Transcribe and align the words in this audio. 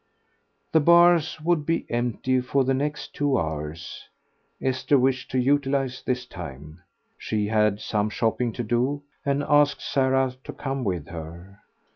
The 0.71 0.79
bars 0.79 1.39
would 1.41 1.63
be 1.63 1.85
empty 1.87 2.41
for 2.41 2.63
the 2.63 2.73
next 2.73 3.13
two 3.13 3.37
hours; 3.37 4.09
Esther 4.59 4.97
wished 4.97 5.29
to 5.29 5.37
utilize 5.39 6.01
this 6.03 6.25
time; 6.25 6.81
she 7.19 7.45
had 7.45 7.79
some 7.79 8.09
shopping 8.09 8.51
to 8.53 8.63
do, 8.63 9.03
and 9.23 9.43
asked 9.43 9.79
Sarah 9.87 10.33
to 10.43 10.53
come 10.53 10.83
with 10.83 11.09
her. 11.09 11.59